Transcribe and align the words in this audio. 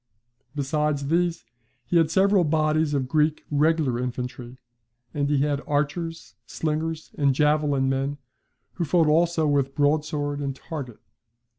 Besides 0.55 1.09
these, 1.09 1.45
he 1.85 1.97
had 1.97 2.09
several 2.09 2.43
bodies 2.43 2.95
of 2.95 3.07
Greek 3.07 3.43
regular 3.51 3.99
infantry; 3.99 4.57
and 5.13 5.29
he 5.29 5.41
had 5.43 5.61
archers, 5.67 6.33
slingers, 6.47 7.11
and 7.19 7.35
javelin 7.35 7.87
men, 7.87 8.17
who 8.73 8.83
fought 8.83 9.05
also 9.05 9.45
with 9.45 9.75
broadsword 9.75 10.39
and 10.39 10.55
target. 10.55 10.97